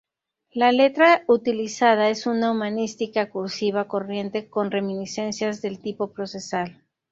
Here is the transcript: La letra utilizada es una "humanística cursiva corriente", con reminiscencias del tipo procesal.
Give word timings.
La 0.51 0.71
letra 0.71 1.23
utilizada 1.27 2.09
es 2.09 2.25
una 2.25 2.49
"humanística 2.49 3.29
cursiva 3.29 3.87
corriente", 3.87 4.49
con 4.49 4.71
reminiscencias 4.71 5.61
del 5.61 5.77
tipo 5.79 6.11
procesal. 6.11 6.81